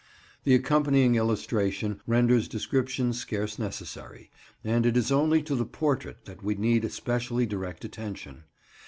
The 0.45 0.55
accompanying 0.55 1.13
illustration 1.13 2.01
renders 2.07 2.47
description 2.47 3.13
scarce 3.13 3.59
necessary, 3.59 4.31
and 4.63 4.83
it 4.83 4.97
is 4.97 5.11
only 5.11 5.43
to 5.43 5.53
the 5.53 5.63
portrait 5.63 6.25
that 6.25 6.41
we 6.43 6.55
need 6.55 6.83
especially 6.83 7.45
direct 7.45 7.85
attention. 7.85 8.45